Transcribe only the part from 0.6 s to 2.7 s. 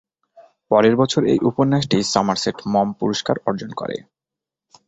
পরের বছর এই উপন্যাসটি সমারসেট